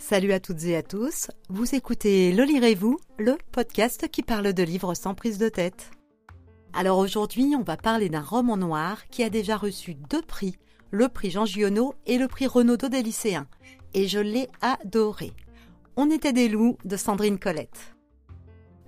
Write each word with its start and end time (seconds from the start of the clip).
Salut 0.00 0.32
à 0.32 0.40
toutes 0.40 0.64
et 0.64 0.76
à 0.76 0.82
tous, 0.82 1.30
vous 1.50 1.74
écoutez 1.74 2.32
Le 2.32 2.42
Lirez-vous, 2.44 2.98
le 3.18 3.36
podcast 3.52 4.08
qui 4.10 4.22
parle 4.22 4.54
de 4.54 4.62
livres 4.62 4.94
sans 4.94 5.14
prise 5.14 5.36
de 5.36 5.50
tête. 5.50 5.90
Alors 6.72 6.96
aujourd'hui, 6.96 7.54
on 7.56 7.62
va 7.62 7.76
parler 7.76 8.08
d'un 8.08 8.22
roman 8.22 8.56
noir 8.56 9.06
qui 9.08 9.22
a 9.22 9.28
déjà 9.28 9.58
reçu 9.58 9.94
deux 9.94 10.22
prix, 10.22 10.56
le 10.90 11.08
prix 11.08 11.30
Jean 11.30 11.44
Giono 11.44 11.94
et 12.06 12.16
le 12.16 12.28
prix 12.28 12.46
Renaudot 12.46 12.88
des 12.88 13.02
lycéens. 13.02 13.46
Et 13.92 14.08
je 14.08 14.18
l'ai 14.18 14.48
adoré. 14.62 15.32
On 15.96 16.10
était 16.10 16.32
des 16.32 16.48
loups 16.48 16.78
de 16.86 16.96
Sandrine 16.96 17.38
Colette. 17.38 17.94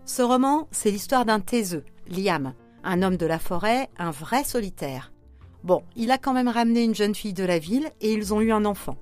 Ce 0.07 0.23
roman, 0.23 0.67
c'est 0.71 0.91
l'histoire 0.91 1.27
d'un 1.27 1.41
taiseux, 1.41 1.85
Liam, 2.09 2.55
un 2.85 3.03
homme 3.03 3.19
de 3.19 3.27
la 3.27 3.39
forêt, 3.39 3.91
un 3.99 4.13
vrai 4.13 4.45
solitaire. 4.45 5.13
Bon, 5.63 5.83
il 5.95 6.11
a 6.11 6.19
quand 6.19 6.33
même 6.33 6.49
ramené 6.49 6.83
une 6.83 6.95
jeune 6.95 7.15
fille 7.15 7.35
de 7.35 7.45
la 7.45 7.59
ville 7.59 7.91
et 8.01 8.15
ils 8.15 8.33
ont 8.33 8.41
eu 8.41 8.51
un 8.51 8.65
enfant. 8.65 8.97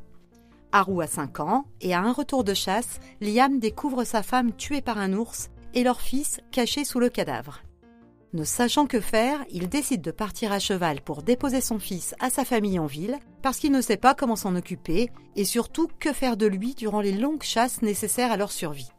Haru 0.73 1.03
a 1.03 1.07
5 1.07 1.41
ans 1.41 1.65
et 1.81 1.95
à 1.95 2.01
un 2.01 2.13
retour 2.13 2.45
de 2.45 2.55
chasse, 2.55 3.01
Liam 3.21 3.59
découvre 3.59 4.05
sa 4.05 4.23
femme 4.23 4.53
tuée 4.53 4.83
par 4.83 4.99
un 4.99 5.13
ours 5.13 5.51
et 5.75 5.83
leur 5.83 6.01
fils 6.01 6.41
caché 6.51 6.85
sous 6.85 7.01
le 7.01 7.09
cadavre. 7.09 7.61
Ne 8.33 8.45
sachant 8.45 8.87
que 8.87 9.01
faire, 9.01 9.45
il 9.51 9.69
décide 9.69 10.03
de 10.03 10.13
partir 10.13 10.53
à 10.53 10.61
cheval 10.61 11.01
pour 11.01 11.23
déposer 11.23 11.61
son 11.61 11.81
fils 11.81 12.15
à 12.21 12.31
sa 12.31 12.45
famille 12.45 12.79
en 12.79 12.87
ville, 12.87 13.19
parce 13.43 13.59
qu'il 13.59 13.73
ne 13.73 13.81
sait 13.81 13.97
pas 13.97 14.15
comment 14.15 14.37
s'en 14.37 14.55
occuper, 14.55 15.11
et 15.35 15.45
surtout 15.45 15.89
que 15.99 16.13
faire 16.13 16.37
de 16.37 16.47
lui 16.47 16.75
durant 16.77 17.01
les 17.01 17.13
longues 17.13 17.43
chasses 17.43 17.83
nécessaires 17.83 18.31
à 18.31 18.37
leur 18.37 18.53
survie. 18.53 18.93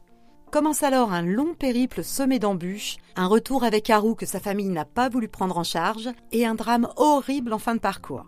Commence 0.51 0.83
alors 0.83 1.13
un 1.13 1.21
long 1.21 1.53
périple 1.53 2.03
semé 2.03 2.39
d'embûches, 2.39 2.97
un 3.15 3.27
retour 3.27 3.63
avec 3.63 3.89
Haru 3.89 4.17
que 4.17 4.25
sa 4.25 4.41
famille 4.41 4.67
n'a 4.67 4.83
pas 4.83 5.07
voulu 5.07 5.29
prendre 5.29 5.57
en 5.57 5.63
charge, 5.63 6.09
et 6.33 6.45
un 6.45 6.55
drame 6.55 6.89
horrible 6.97 7.53
en 7.53 7.59
fin 7.59 7.75
de 7.75 7.79
parcours. 7.79 8.25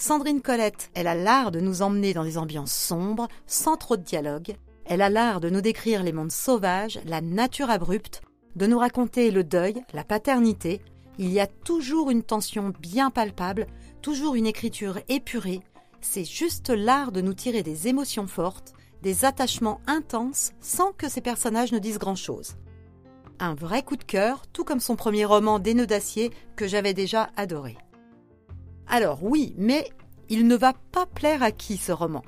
Sandrine 0.00 0.40
Colette, 0.40 0.90
elle 0.94 1.06
a 1.06 1.14
l'art 1.14 1.50
de 1.50 1.60
nous 1.60 1.82
emmener 1.82 2.14
dans 2.14 2.24
des 2.24 2.38
ambiances 2.38 2.72
sombres, 2.72 3.28
sans 3.46 3.76
trop 3.76 3.98
de 3.98 4.02
dialogue. 4.02 4.56
Elle 4.86 5.02
a 5.02 5.10
l'art 5.10 5.40
de 5.40 5.50
nous 5.50 5.60
décrire 5.60 6.02
les 6.02 6.14
mondes 6.14 6.32
sauvages, 6.32 6.98
la 7.04 7.20
nature 7.20 7.68
abrupte, 7.68 8.22
de 8.56 8.66
nous 8.66 8.78
raconter 8.78 9.30
le 9.30 9.44
deuil, 9.44 9.84
la 9.92 10.02
paternité. 10.02 10.80
Il 11.18 11.30
y 11.30 11.38
a 11.38 11.46
toujours 11.46 12.10
une 12.10 12.22
tension 12.22 12.72
bien 12.80 13.10
palpable, 13.10 13.66
toujours 14.00 14.36
une 14.36 14.46
écriture 14.46 15.00
épurée. 15.10 15.60
C'est 16.00 16.24
juste 16.24 16.70
l'art 16.70 17.12
de 17.12 17.20
nous 17.20 17.34
tirer 17.34 17.62
des 17.62 17.86
émotions 17.86 18.26
fortes, 18.26 18.72
des 19.02 19.26
attachements 19.26 19.82
intenses, 19.86 20.52
sans 20.62 20.92
que 20.92 21.10
ces 21.10 21.20
personnages 21.20 21.72
ne 21.72 21.78
disent 21.78 21.98
grand-chose. 21.98 22.56
Un 23.38 23.54
vrai 23.54 23.82
coup 23.82 23.96
de 23.96 24.04
cœur, 24.04 24.46
tout 24.46 24.64
comme 24.64 24.80
son 24.80 24.96
premier 24.96 25.26
roman 25.26 25.58
Des 25.58 25.74
nœuds 25.74 25.86
d'acier 25.86 26.30
que 26.56 26.66
j'avais 26.66 26.94
déjà 26.94 27.28
adoré. 27.36 27.76
Alors 28.92 29.22
oui, 29.22 29.54
mais 29.56 29.88
il 30.28 30.48
ne 30.48 30.56
va 30.56 30.72
pas 30.72 31.06
plaire 31.06 31.44
à 31.44 31.52
qui 31.52 31.76
ce 31.76 31.92
roman? 31.92 32.22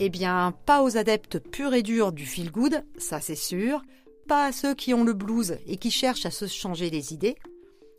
Eh 0.00 0.08
bien, 0.08 0.52
pas 0.66 0.82
aux 0.82 0.96
adeptes 0.96 1.38
purs 1.38 1.74
et 1.74 1.82
durs 1.82 2.10
du 2.10 2.26
feel 2.26 2.50
good, 2.50 2.84
ça 2.98 3.20
c'est 3.20 3.36
sûr, 3.36 3.82
pas 4.26 4.46
à 4.46 4.52
ceux 4.52 4.74
qui 4.74 4.94
ont 4.94 5.04
le 5.04 5.12
blues 5.12 5.58
et 5.68 5.76
qui 5.76 5.92
cherchent 5.92 6.26
à 6.26 6.32
se 6.32 6.48
changer 6.48 6.90
les 6.90 7.14
idées, 7.14 7.36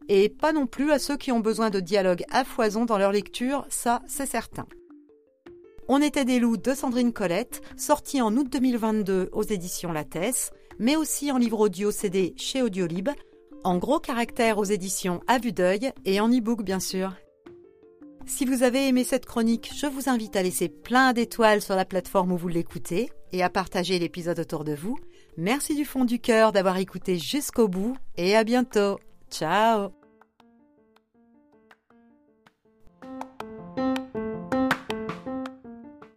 et 0.10 0.28
pas 0.28 0.52
non 0.52 0.68
plus 0.68 0.92
à 0.92 1.00
ceux 1.00 1.16
qui 1.16 1.32
ont 1.32 1.40
besoin 1.40 1.70
de 1.70 1.80
dialogue 1.80 2.26
à 2.30 2.44
foison 2.44 2.84
dans 2.84 2.98
leur 2.98 3.14
lecture, 3.14 3.66
ça 3.70 4.02
c'est 4.06 4.26
certain. 4.26 4.68
On 5.88 6.02
était 6.02 6.26
des 6.26 6.40
loups 6.40 6.58
de 6.58 6.74
Sandrine 6.74 7.14
Colette, 7.14 7.62
sorti 7.78 8.22
en 8.22 8.36
août 8.36 8.48
2022 8.52 9.30
aux 9.32 9.44
éditions 9.44 9.94
Lattès, 9.94 10.52
mais 10.78 10.98
aussi 10.98 11.32
en 11.32 11.38
livre 11.38 11.62
audio 11.62 11.92
CD 11.92 12.34
chez 12.36 12.62
Audiolib, 12.62 13.08
en 13.64 13.78
gros 13.78 14.00
caractère 14.00 14.58
aux 14.58 14.66
éditions 14.66 15.22
À 15.28 15.40
vue 15.40 15.54
d'œil 15.54 15.94
et 16.04 16.20
en 16.20 16.28
e-book 16.28 16.64
bien 16.64 16.82
sûr. 16.82 17.14
Si 18.28 18.46
vous 18.46 18.62
avez 18.62 18.88
aimé 18.88 19.04
cette 19.06 19.26
chronique, 19.26 19.72
je 19.76 19.88
vous 19.88 20.10
invite 20.10 20.36
à 20.36 20.44
laisser 20.44 20.68
plein 20.68 21.14
d'étoiles 21.14 21.62
sur 21.62 21.76
la 21.76 21.86
plateforme 21.86 22.34
où 22.34 22.38
vous 22.38 22.50
l'écoutez 22.50 23.10
et 23.32 23.42
à 23.42 23.50
partager 23.50 24.00
l'épisode 24.00 24.40
autour 24.40 24.66
de 24.66 24.76
vous. 24.76 24.98
Merci 25.38 25.76
du 25.76 25.86
fond 25.86 26.04
du 26.04 26.20
cœur 26.20 26.52
d'avoir 26.52 26.78
écouté 26.78 27.18
jusqu'au 27.18 27.68
bout 27.68 27.96
et 28.18 28.36
à 28.36 28.44
bientôt. 28.44 29.00
Ciao 29.32 29.97